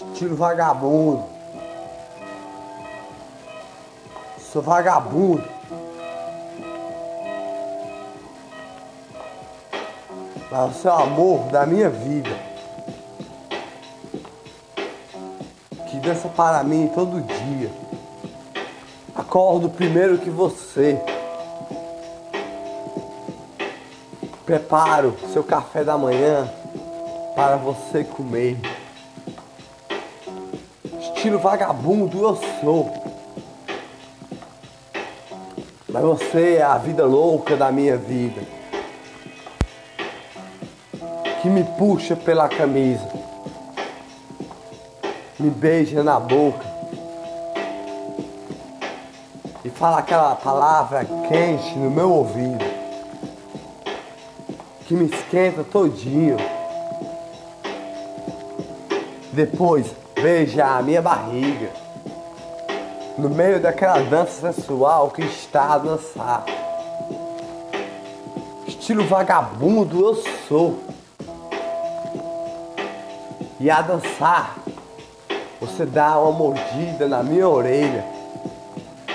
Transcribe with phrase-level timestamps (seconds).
[0.00, 1.24] Estilo vagabundo.
[4.52, 5.42] Sou vagabundo.
[10.50, 12.30] Mas você é o amor da minha vida.
[15.90, 17.70] Que dança para mim todo dia.
[19.16, 21.02] Acordo primeiro que você.
[24.46, 26.48] Preparo seu café da manhã
[27.34, 28.77] para você comer.
[31.18, 32.92] Estilo vagabundo eu sou.
[35.88, 38.40] Mas você é a vida louca da minha vida.
[41.42, 43.04] Que me puxa pela camisa.
[45.40, 46.64] Me beija na boca.
[49.64, 52.64] E fala aquela palavra quente no meu ouvido.
[54.86, 56.36] Que me esquenta todinho.
[59.32, 61.70] Depois veja a minha barriga
[63.18, 66.44] no meio daquela dança sensual que está a dançar.
[68.66, 70.14] Estilo vagabundo eu
[70.46, 70.78] sou.
[73.58, 74.56] E a dançar,
[75.60, 78.04] você dá uma mordida na minha orelha,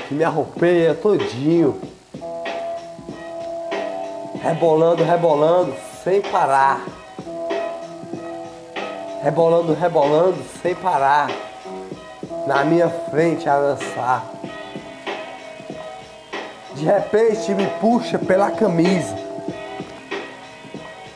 [0.08, 1.80] que me arropeia todinho.
[4.42, 5.74] Rebolando, rebolando,
[6.04, 6.86] sem parar.
[9.24, 11.30] Rebolando, rebolando, sem parar
[12.46, 14.26] na minha frente a dançar.
[16.76, 19.16] De repente me puxa pela camisa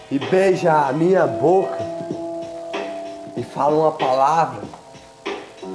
[0.10, 1.78] e beija a minha boca
[3.36, 4.62] e fala uma palavra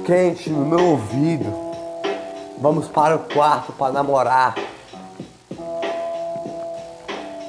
[0.03, 1.53] quente no meu ouvido.
[2.57, 4.55] Vamos para o quarto para namorar.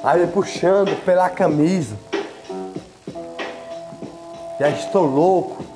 [0.03, 1.97] Aí me puxando pela camisa.
[4.59, 5.75] Já estou louco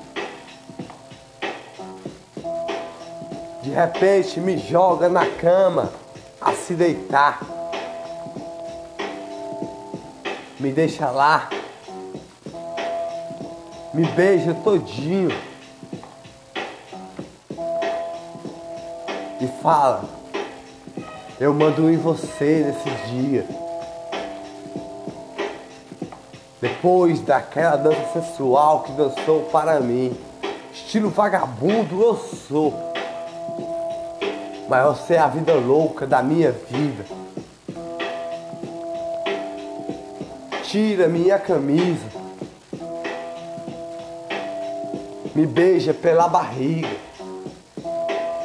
[3.62, 5.92] De repente me joga na cama
[6.40, 7.40] a se deitar.
[10.58, 11.48] Me deixa lá.
[13.94, 15.30] Me beija todinho.
[19.40, 20.04] E fala,
[21.38, 23.46] eu mando em você nesse dia.
[26.60, 30.16] Depois daquela dança sensual que dançou para mim,
[30.72, 32.90] estilo vagabundo eu sou
[34.70, 37.04] mas você é a vida louca da minha vida.
[40.62, 42.06] Tira minha camisa,
[45.34, 46.96] me beija pela barriga,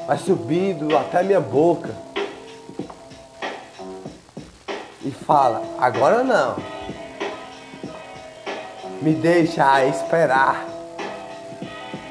[0.08, 1.96] vai subindo até minha boca
[5.04, 6.56] e fala: agora não.
[9.02, 10.66] Me deixa esperar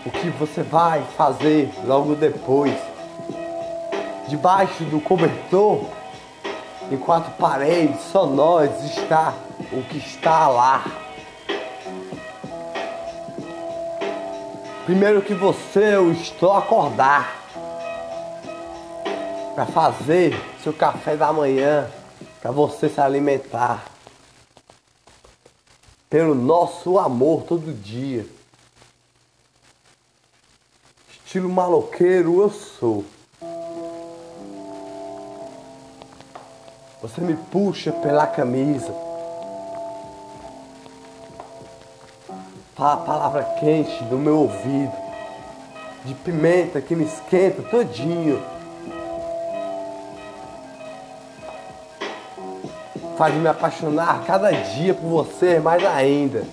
[0.06, 2.75] o que você vai fazer logo depois
[4.28, 5.84] debaixo do cobertor,
[6.91, 9.34] em quatro paredes, só nós está
[9.72, 10.84] o que está lá.
[14.84, 17.34] Primeiro que você, eu estou a acordar
[19.55, 21.87] para fazer seu café da manhã,
[22.43, 23.94] para você se alimentar.
[26.14, 28.25] Pelo nosso amor todo dia.
[31.10, 33.04] Estilo maloqueiro eu sou.
[37.03, 38.94] Você me puxa pela camisa.
[42.76, 44.92] Fala a palavra quente no meu ouvido.
[46.04, 48.41] De pimenta que me esquenta todinho.
[53.16, 56.44] Faz me apaixonar cada dia por você mais ainda.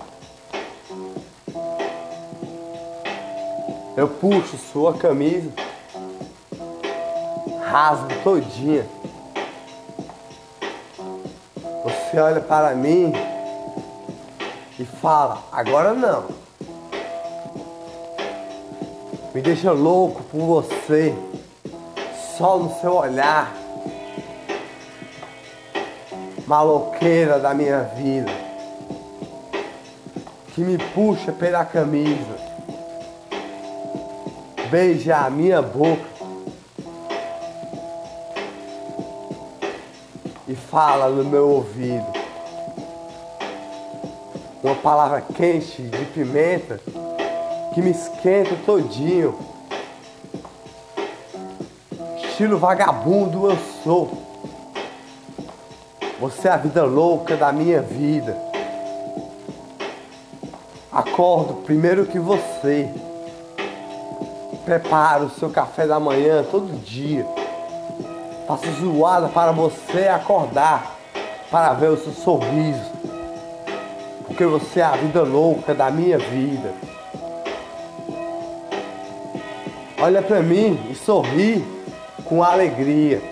[3.96, 5.50] Eu puxo sua camisa,
[7.60, 8.86] rasgo todinha.
[11.84, 13.12] Você olha para mim
[14.78, 16.24] e fala: agora não.
[19.34, 21.14] Me deixa louco por você,
[22.36, 23.52] só no seu olhar,
[26.52, 28.30] maloqueira da minha vida,
[30.48, 32.36] que me puxa pela camisa,
[34.70, 36.04] beija a minha boca
[40.46, 42.12] e fala no meu ouvido
[44.62, 46.78] uma palavra quente de pimenta
[47.72, 49.38] que me esquenta todinho.
[52.22, 54.31] Estilo vagabundo eu sou.
[56.22, 58.40] Você é a vida louca da minha vida.
[60.92, 62.88] Acordo primeiro que você.
[64.64, 67.26] Preparo o seu café da manhã todo dia.
[68.46, 70.94] Faço zoada para você acordar,
[71.50, 72.92] para ver o seu sorriso.
[74.24, 76.72] Porque você é a vida louca da minha vida.
[80.00, 81.66] Olha para mim e sorri
[82.24, 83.31] com alegria.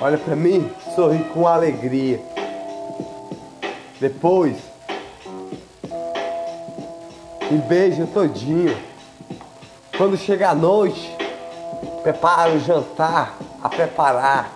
[0.00, 2.20] Olha para mim, sorri com alegria.
[4.00, 4.56] Depois,
[7.50, 8.76] me beija todinho.
[9.96, 11.16] Quando chega a noite,
[12.04, 14.52] prepara o jantar a preparar.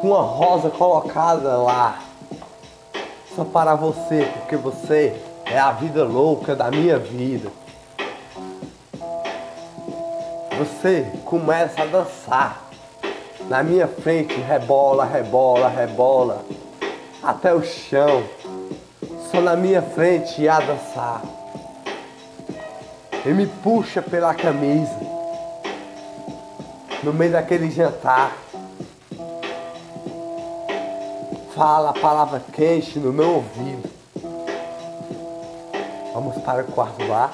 [0.00, 2.00] Com uma rosa colocada lá.
[3.36, 5.14] Só para você, porque você
[5.46, 7.52] é a vida louca da minha vida.
[10.58, 12.69] Você começa a dançar.
[13.50, 16.44] Na minha frente rebola, rebola, rebola.
[17.20, 18.22] Até o chão.
[19.28, 21.20] Só na minha frente a dançar.
[23.26, 24.96] E me puxa pela camisa.
[27.02, 28.36] No meio daquele jantar.
[31.52, 33.90] Fala a palavra quente no meu ouvido.
[36.14, 37.32] Vamos para o quarto lá.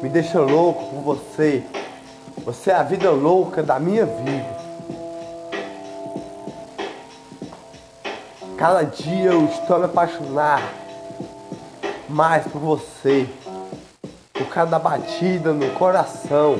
[0.00, 1.62] Me deixa louco por você.
[2.50, 4.56] Você é a vida louca da minha vida.
[8.58, 10.60] Cada dia eu estou me apaixonar
[12.08, 13.28] mais por você.
[14.32, 16.58] Por cada batida no coração.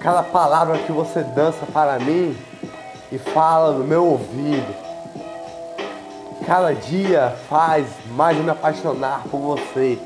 [0.00, 2.36] Cada palavra que você dança para mim
[3.12, 4.88] e fala no meu ouvido
[6.44, 9.98] cada dia faz mais me apaixonar por você.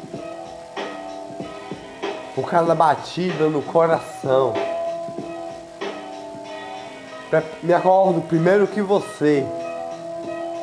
[2.42, 4.52] Por cada batida no coração.
[7.62, 9.46] Me acordo primeiro que você.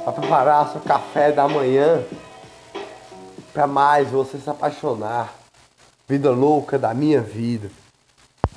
[0.04, 2.04] Para preparar seu café da manhã.
[3.54, 5.34] Para mais você se apaixonar.
[6.06, 7.72] Vida louca da minha vida.